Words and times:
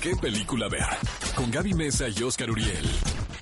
¿Qué 0.00 0.14
película 0.14 0.68
ver? 0.68 0.86
Con 1.34 1.50
Gaby 1.50 1.74
Mesa 1.74 2.06
y 2.08 2.22
Oscar 2.22 2.48
Uriel. 2.52 2.88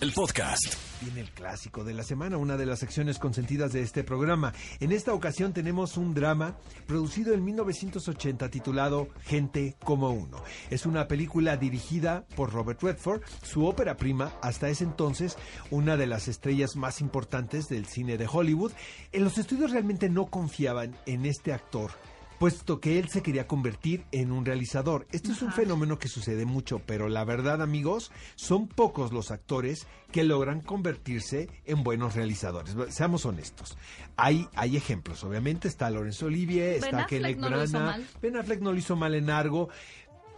El 0.00 0.10
podcast. 0.12 0.74
Viene 1.02 1.20
el 1.20 1.30
clásico 1.30 1.84
de 1.84 1.92
la 1.92 2.02
semana, 2.02 2.38
una 2.38 2.56
de 2.56 2.64
las 2.64 2.78
secciones 2.78 3.18
consentidas 3.18 3.74
de 3.74 3.82
este 3.82 4.02
programa. 4.04 4.54
En 4.80 4.90
esta 4.90 5.12
ocasión 5.12 5.52
tenemos 5.52 5.98
un 5.98 6.14
drama 6.14 6.56
producido 6.86 7.34
en 7.34 7.44
1980 7.44 8.48
titulado 8.48 9.08
Gente 9.20 9.76
como 9.84 10.08
uno. 10.08 10.42
Es 10.70 10.86
una 10.86 11.06
película 11.08 11.58
dirigida 11.58 12.24
por 12.36 12.54
Robert 12.54 12.82
Redford, 12.82 13.20
su 13.42 13.66
ópera 13.66 13.98
prima, 13.98 14.32
hasta 14.40 14.70
ese 14.70 14.84
entonces 14.84 15.36
una 15.70 15.98
de 15.98 16.06
las 16.06 16.26
estrellas 16.26 16.74
más 16.74 17.02
importantes 17.02 17.68
del 17.68 17.84
cine 17.84 18.16
de 18.16 18.28
Hollywood. 18.32 18.72
En 19.12 19.24
los 19.24 19.36
estudios 19.36 19.72
realmente 19.72 20.08
no 20.08 20.24
confiaban 20.26 20.96
en 21.04 21.26
este 21.26 21.52
actor 21.52 21.90
puesto 22.38 22.80
que 22.80 22.98
él 22.98 23.08
se 23.08 23.22
quería 23.22 23.46
convertir 23.46 24.04
en 24.12 24.32
un 24.32 24.44
realizador. 24.44 25.06
Esto 25.12 25.32
es 25.32 25.42
un 25.42 25.52
fenómeno 25.52 25.98
que 25.98 26.08
sucede 26.08 26.44
mucho, 26.44 26.80
pero 26.84 27.08
la 27.08 27.24
verdad, 27.24 27.62
amigos, 27.62 28.10
son 28.34 28.68
pocos 28.68 29.12
los 29.12 29.30
actores 29.30 29.86
que 30.12 30.24
logran 30.24 30.60
convertirse 30.60 31.48
en 31.64 31.82
buenos 31.82 32.14
realizadores. 32.14 32.76
Seamos 32.88 33.26
honestos. 33.26 33.76
Hay, 34.16 34.48
hay 34.54 34.76
ejemplos, 34.76 35.24
obviamente, 35.24 35.68
está 35.68 35.90
Lorenzo 35.90 36.26
Olivier, 36.26 36.76
está 36.76 37.06
Kenneth 37.06 37.38
Branagh, 37.38 38.02
Ben 38.20 38.36
Affleck 38.36 38.60
no 38.60 38.72
lo 38.72 38.78
hizo 38.78 38.96
mal 38.96 39.14
en 39.14 39.30
algo, 39.30 39.68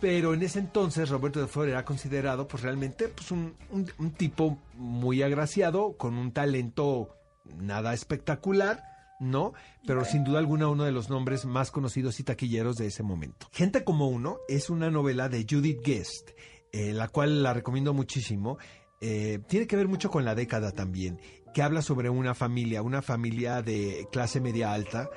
pero 0.01 0.35
en 0.35 0.43
ese 0.43 0.61
entonces 0.61 1.09
Roberto 1.09 1.41
de 1.41 1.49
Flor 1.49 1.69
era 1.69 1.85
considerado 1.85 2.47
pues 2.47 2.63
realmente 2.63 3.09
pues 3.09 3.31
un, 3.31 3.55
un 3.71 4.11
tipo 4.13 4.59
muy 4.75 5.23
agraciado, 5.23 5.97
con 5.97 6.15
un 6.15 6.33
talento 6.33 7.15
nada 7.57 7.95
espectacular, 7.95 8.83
no, 9.19 9.53
pero 9.87 10.05
sin 10.05 10.23
duda 10.23 10.39
alguna 10.39 10.69
uno 10.69 10.85
de 10.85 10.93
los 10.93 11.11
nombres 11.11 11.45
más 11.45 11.71
conocidos 11.71 12.21
y 12.21 12.25
taquilleros 12.25 12.77
de 12.77 12.87
ese 12.87 13.03
momento. 13.03 13.49
Gente 13.53 13.83
como 13.83 14.09
uno 14.09 14.39
es 14.49 14.71
una 14.71 14.91
novela 14.91 15.29
de 15.29 15.45
Judith 15.49 15.81
Guest, 15.85 16.31
eh, 16.73 16.93
la 16.93 17.09
cual 17.09 17.43
la 17.43 17.53
recomiendo 17.53 17.93
muchísimo. 17.93 18.59
Eh, 19.01 19.41
tiene 19.49 19.67
que 19.67 19.77
ver 19.77 19.89
mucho 19.89 20.11
con 20.11 20.25
la 20.25 20.35
década 20.35 20.71
también, 20.73 21.21
que 21.53 21.63
habla 21.63 21.83
sobre 21.83 22.11
una 22.11 22.35
familia, 22.35 22.83
una 22.83 23.03
familia 23.03 23.63
de 23.63 24.07
clase 24.13 24.41
media 24.41 24.73
alta, 24.73 25.11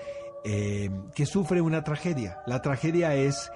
eh, 0.43 0.89
que 1.13 1.25
sufre 1.27 1.61
una 1.61 1.83
tragedia. 1.83 2.39
La 2.47 2.61
tragedia 2.61 3.15
es 3.15 3.51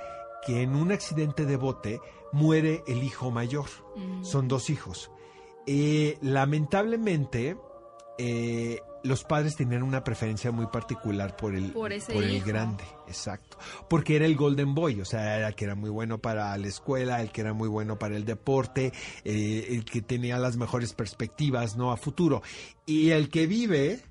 que 0.45 0.61
en 0.61 0.75
un 0.75 0.91
accidente 0.91 1.45
de 1.45 1.57
bote 1.57 1.99
muere 2.31 2.83
el 2.87 3.03
hijo 3.03 3.31
mayor. 3.31 3.65
Mm. 3.95 4.23
Son 4.23 4.47
dos 4.47 4.69
hijos. 4.69 5.11
lamentablemente, 6.21 7.57
los 9.05 9.23
padres 9.23 9.55
tenían 9.55 9.83
una 9.83 10.03
preferencia 10.03 10.51
muy 10.51 10.67
particular 10.67 11.35
por 11.35 11.55
el, 11.55 11.71
por, 11.71 11.91
el 11.93 12.41
grande, 12.41 12.83
exacto. 13.07 13.57
Porque 13.87 14.15
era 14.15 14.25
el 14.25 14.35
Golden 14.35 14.73
Boy, 14.73 14.99
o 14.99 15.05
sea, 15.05 15.37
era 15.37 15.47
el 15.49 15.55
que 15.55 15.65
era 15.65 15.75
muy 15.75 15.89
bueno 15.89 16.17
para 16.17 16.57
la 16.57 16.67
escuela, 16.67 17.21
el 17.21 17.31
que 17.31 17.41
era 17.41 17.53
muy 17.53 17.67
bueno 17.67 17.97
para 17.99 18.15
el 18.15 18.25
deporte, 18.25 18.91
eh, 19.23 19.67
el 19.69 19.85
que 19.85 20.01
tenía 20.01 20.39
las 20.39 20.57
mejores 20.57 20.93
perspectivas, 20.93 21.77
¿no? 21.77 21.91
A 21.91 21.97
futuro. 21.97 22.41
Y 22.85 23.11
el 23.11 23.29
que 23.29 23.47
vive 23.47 24.01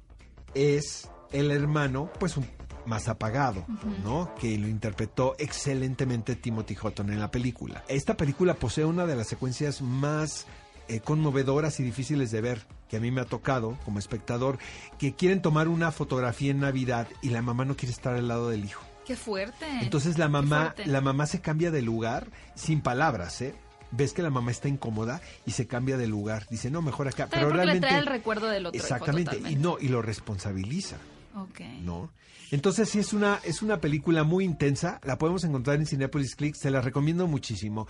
es 0.54 1.08
el 1.32 1.50
hermano, 1.50 2.10
pues 2.18 2.36
un 2.36 2.46
más 2.86 3.08
apagado, 3.08 3.64
¿no? 4.04 4.34
Que 4.38 4.58
lo 4.58 4.68
interpretó 4.68 5.34
excelentemente 5.38 6.36
Timothy 6.36 6.76
Hutton 6.80 7.10
en 7.10 7.18
la 7.18 7.30
película. 7.30 7.84
Esta 7.88 8.16
película 8.16 8.54
posee 8.54 8.84
una 8.84 9.06
de 9.06 9.16
las 9.16 9.26
secuencias 9.26 9.82
más 9.82 10.46
eh, 10.88 11.00
conmovedoras 11.00 11.80
y 11.80 11.82
difíciles 11.82 12.30
de 12.30 12.40
ver, 12.42 12.66
que 12.88 12.96
a 12.96 13.00
mí 13.00 13.10
me 13.10 13.20
ha 13.20 13.24
tocado 13.24 13.78
como 13.84 13.98
espectador, 13.98 14.58
que 14.98 15.14
quieren 15.14 15.42
tomar 15.42 15.68
una 15.68 15.92
fotografía 15.92 16.50
en 16.50 16.60
Navidad 16.60 17.08
y 17.22 17.30
la 17.30 17.42
mamá 17.42 17.64
no 17.64 17.76
quiere 17.76 17.92
estar 17.92 18.14
al 18.14 18.28
lado 18.28 18.50
del 18.50 18.64
hijo. 18.64 18.84
Qué 19.06 19.16
fuerte. 19.16 19.66
Entonces 19.82 20.18
la 20.18 20.28
mamá, 20.28 20.74
la 20.86 21.00
mamá 21.00 21.26
se 21.26 21.40
cambia 21.40 21.70
de 21.70 21.82
lugar 21.82 22.28
sin 22.54 22.80
palabras, 22.80 23.40
¿eh? 23.42 23.54
Ves 23.90 24.12
que 24.12 24.22
la 24.22 24.30
mamá 24.30 24.50
está 24.50 24.68
incómoda 24.68 25.20
y 25.46 25.52
se 25.52 25.66
cambia 25.66 25.96
de 25.96 26.08
lugar. 26.08 26.46
Dice, 26.50 26.70
no, 26.70 26.82
mejor 26.82 27.06
acá. 27.06 27.28
Pero 27.30 27.50
realmente. 27.50 27.82
Le 27.82 27.88
trae 27.88 28.00
el 28.00 28.06
recuerdo 28.06 28.48
del 28.48 28.66
otro. 28.66 28.80
Exactamente. 28.80 29.40
y 29.48 29.54
no, 29.54 29.76
y 29.78 29.88
lo 29.88 30.02
responsabiliza. 30.02 30.96
Ok. 31.34 31.60
¿No? 31.82 32.10
Entonces 32.50 32.88
sí 32.88 33.00
es 33.00 33.12
una, 33.12 33.40
es 33.44 33.62
una 33.62 33.80
película 33.80 34.22
muy 34.22 34.44
intensa, 34.44 35.00
la 35.02 35.18
podemos 35.18 35.42
encontrar 35.44 35.76
en 35.76 35.86
Cinepolis 35.86 36.36
Click, 36.36 36.54
se 36.54 36.70
la 36.70 36.80
recomiendo 36.80 37.26
muchísimo. 37.26 37.88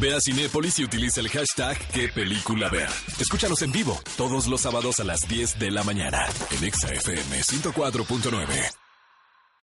Ve 0.00 0.14
a 0.14 0.20
Cinepolis 0.20 0.78
y 0.78 0.84
utiliza 0.84 1.20
el 1.20 1.28
hashtag 1.28 1.76
qué 1.92 2.08
película 2.08 2.68
ver. 2.70 2.88
Escúchanos 3.18 3.60
en 3.62 3.72
vivo 3.72 4.00
todos 4.16 4.46
los 4.46 4.62
sábados 4.62 5.00
a 5.00 5.04
las 5.04 5.28
10 5.28 5.58
de 5.58 5.70
la 5.70 5.82
mañana 5.82 6.24
en 6.56 6.64
ExaFM 6.64 7.40
104.9. 7.42 8.79